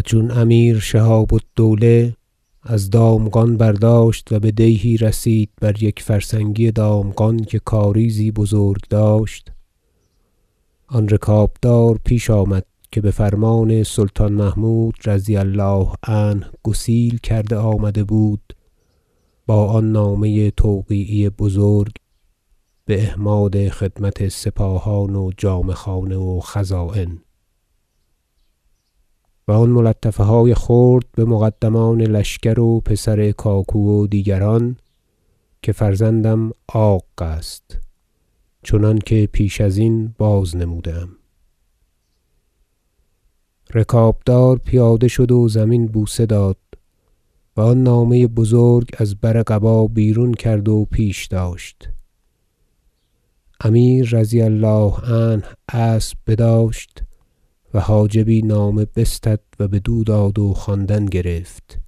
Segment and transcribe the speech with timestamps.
[0.00, 2.16] چون امیر شهاب الدوله
[2.62, 9.52] از دامغان برداشت و بدیهی رسید بر یک فرسنگی دامغان که کاریزی بزرگ داشت
[10.88, 18.56] آن رکابدار پیش آمد که بفرمان سلطان محمود رضی الله عنه گسیل کرده آمده بود
[19.46, 21.92] با آن نامه توقیعی بزرگ
[22.88, 27.20] باحماد خدمت سپاهان و جامه خانه و خزاین
[29.48, 34.76] و آن ملطفه های خرد بمقدمان لشکر و پسر کاکو و دیگران
[35.62, 37.78] که فرزندم عاق است
[38.62, 41.08] چنانکه پیش ازین بازنموده ام
[43.74, 46.56] رکابدار پیاده شد و زمین بوسه داد
[47.56, 51.88] و آن نامه بزرگ از بر قبا بیرون کرد و پیش داشت.
[53.60, 57.07] امیر رضی الله عنه اسب بداشت
[57.74, 61.78] و حاجبی نامه بستد و بدو داد و خواندن گرفت.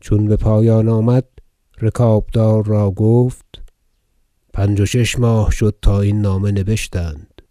[0.00, 1.24] چون بپایان آمد
[1.80, 3.62] رکابدار را گفت
[4.52, 7.42] پنج و شش ماه شد تا این نامه نبشتند.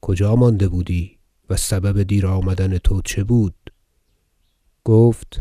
[0.00, 1.18] کجا مانده بودی
[1.50, 3.54] و سبب دیر آمدن تو چه بود؟
[4.84, 5.40] گفت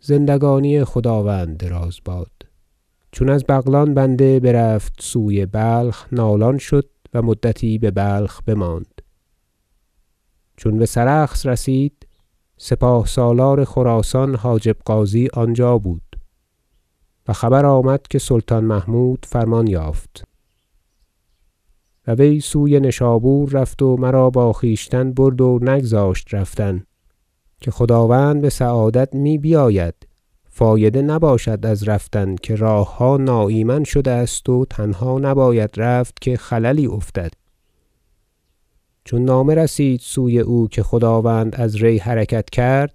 [0.00, 2.30] زندگانی خداوند دراز باد.
[3.12, 8.93] چون از بغلان بنده برفت سوی بلخ نالان شد و مدتی ببلخ بماند.
[10.56, 12.06] چون بسرخس رسید
[12.56, 16.02] سپاه سالار خراسان حاجب غازی آنجا بود
[17.28, 20.24] و خبر آمد که سلطان محمود فرمان یافت.
[22.06, 26.84] و وی سوی نشابور رفت و مرا با خویشتن برد و نگذاشت رفتن
[27.60, 29.94] که خداوند بسعادت می بیاید.
[30.48, 36.86] فایده نباشد از رفتن که راهها ناایمن شده است و تنها نباید رفت که خللی
[36.86, 37.32] افتد.
[39.04, 42.94] چون نامه رسید سوی او که خداوند از ری حرکت کرد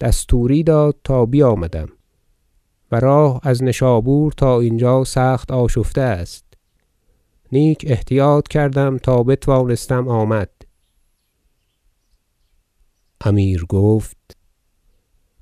[0.00, 1.88] دستوری داد تا بیامدم
[2.92, 6.44] و راه از نشابور تا اینجا سخت آشفته است.
[7.52, 10.50] نیک احتیاط کردم تا بتوانستم آمد.
[13.20, 14.16] امیر گفت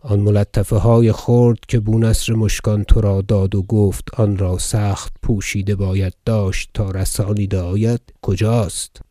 [0.01, 5.77] آن ملطفه های خرد که بونصر مشکان ترا داد و گفت آن را سخت پوشیده
[5.77, 9.08] باید داشت تا رسانیده آید کجاست؟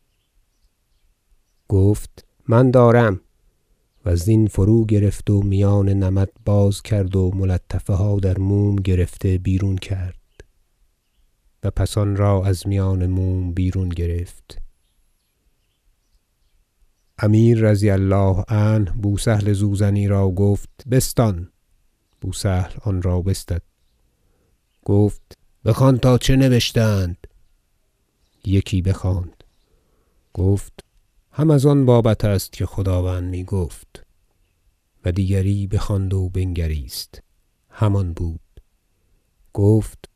[1.68, 3.20] گفت من دارم.
[4.04, 9.76] و زین فروگرفت و میان نمد باز کرد و ملطفه ها در موم گرفته بیرون
[9.76, 10.14] کرد.
[11.62, 14.58] و پس آن را از میان موم بیرون گرفت.
[17.18, 21.52] امیر رضی الله عنه بوسهل زوزنی را گفت بستان.
[22.20, 23.62] بوسهل آن را بستد.
[24.84, 27.26] گفت بخوان تا چه نبشته اند
[28.44, 29.44] یکی بخواند.
[30.34, 30.87] گفت
[31.38, 34.06] هم از آن بابت است که خداوند می گفت
[35.04, 37.22] و دیگری بخواند و بنگریست.
[37.70, 38.40] همان بود.
[39.52, 40.08] گفت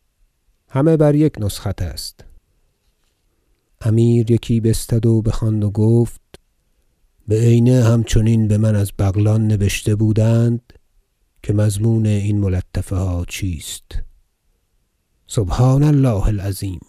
[0.69, 2.25] همه بر یک نسخت است.
[3.81, 6.21] امیر یکی بستد و بخواند و گفت
[7.29, 10.73] بعینه همچنین بمن از بغلان نبشته بودند
[11.43, 14.03] که مضمون این ملطفه ها چیست؟
[15.27, 16.81] سبحان الله العظیم.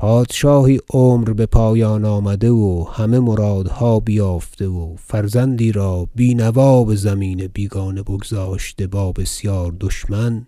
[0.00, 8.86] پادشاهی عمر بپایان آمده و همه مرادها بیافته و فرزندی را بینوا بزمین بیگانه بگذاشته
[8.86, 10.46] با بسیار دشمن.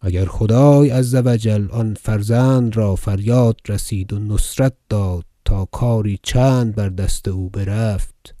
[0.00, 6.18] اگر خدای عز و جل آن فرزند را فریاد رسید و نصرت داد تا کاری
[6.22, 8.34] چند بر دست او برفت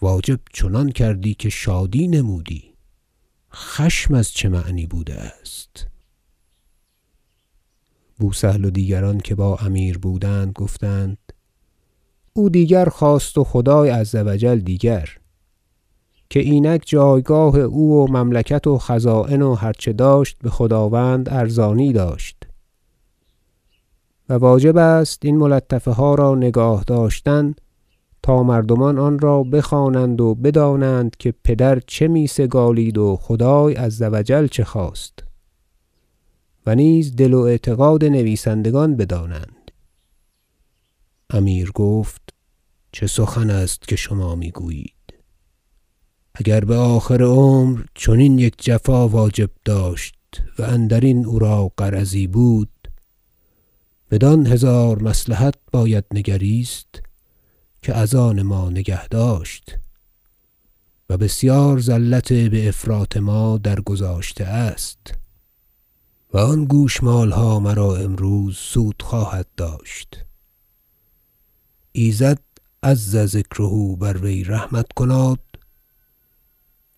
[0.00, 2.64] واجب چنان کردی که شادی نمودی.
[3.52, 5.86] خشم از چه معنی بوده است؟
[8.18, 11.18] بوسهل و دیگران که با امیر بودند گفتند
[12.32, 15.08] او دیگر خواست و خدای عز و دیگر
[16.30, 22.36] که اینک جایگاه او و مملکت و خزاین و هر چه داشت بخداوند ارزانی داشت.
[24.28, 27.54] و واجب است این ملطفه ها را نگاه داشتن
[28.22, 34.02] تا مردمان آن را بخوانند و بدانند که پدر چه می سگالید و خدای عز
[34.02, 35.25] و چه خواست.
[36.66, 39.70] و نیز دل و اعتقاد نویسندگان بدانند.
[41.30, 42.22] امیر گفت
[42.92, 44.92] چه سخن است که شما می‌گویید؟
[46.34, 52.70] اگر بآخر عمر چنین یک جفا واجب داشت و اندرین او را غرضی بود
[54.10, 57.02] بدان هزار مصلحت باید نگریست
[57.82, 59.78] که از آن ما نگه داشت
[61.10, 65.25] و بسیار زلت بافراط ما درگذاشته است.
[66.36, 70.24] و آن گوشمالها مرا امروز سود خواهد داشت.
[71.92, 72.38] ایزد
[72.82, 75.40] عز ذکره بر وی رحمت کناد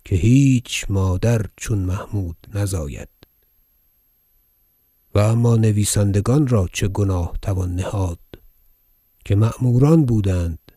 [0.05, 3.09] که هیچ مادر چون محمود نزاید.
[5.15, 8.21] و اما نویسندگان را چه گناه توان نهاد
[9.25, 10.73] که مأموران بودند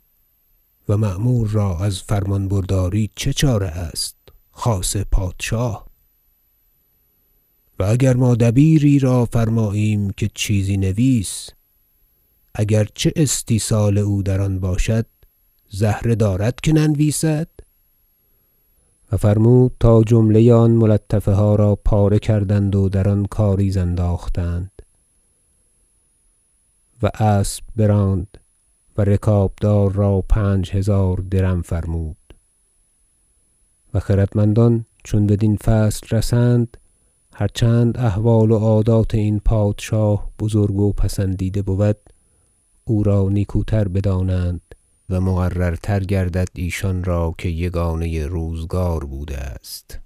[0.89, 4.15] و مأمور را از فرمان برداری چه چاره است؟
[4.51, 5.90] خاصه پادشاه
[7.81, 11.49] و اگر ما دبیری را فرماییم که چیزی نویس
[12.55, 15.05] اگر چه استیصال او در آن باشد
[15.69, 17.47] زهره دارد که ننویسد؟
[19.11, 24.71] و فرمود تا جمله آن ملطفه ها را پاره کردند و در آن کاریز انداختند
[27.03, 28.37] و اسب براند
[28.97, 32.17] و رکابدار را پنج هزار درم فرمود.
[33.93, 36.77] و خردمندان چون بدین فصل رسند
[37.33, 41.97] هر چند احوال و عادات این پادشاه بزرگ و پسندیده بود
[42.85, 44.61] او را نیکوتر بدانند
[45.09, 50.00] و مقررتر گردد ایشان را که یگانه روزگار بوده است.